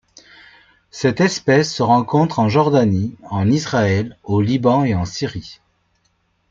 Cette 0.89 1.21
espèce 1.21 1.75
se 1.75 1.83
rencontre 1.83 2.39
en 2.39 2.49
Jordanie, 2.49 3.15
en 3.29 3.47
Israël, 3.51 4.17
au 4.23 4.41
Liban 4.41 4.83
et 4.83 4.95
en 4.95 5.05
Syrie. 5.05 5.59